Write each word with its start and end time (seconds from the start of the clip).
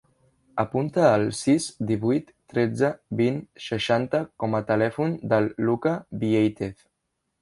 Apunta 0.61 1.03
el 1.17 1.25
sis, 1.39 1.67
divuit, 1.91 2.31
tretze, 2.53 2.91
vint, 3.21 3.37
seixanta 3.69 4.23
com 4.45 4.57
a 4.61 4.63
telèfon 4.73 5.15
del 5.35 5.51
Lucca 5.69 5.95
Vieitez. 6.25 6.83